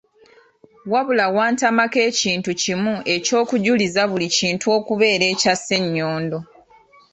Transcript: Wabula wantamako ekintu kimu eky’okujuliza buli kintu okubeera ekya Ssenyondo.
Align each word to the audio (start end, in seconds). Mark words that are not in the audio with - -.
Wabula 0.91 1.25
wantamako 1.35 1.97
ekintu 2.09 2.49
kimu 2.61 2.93
eky’okujuliza 3.15 4.01
buli 4.09 4.27
kintu 4.37 4.65
okubeera 4.77 5.25
ekya 5.33 5.53
Ssenyondo. 5.59 6.39